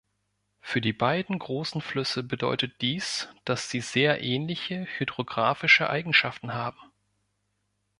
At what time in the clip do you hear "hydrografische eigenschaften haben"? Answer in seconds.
4.97-6.79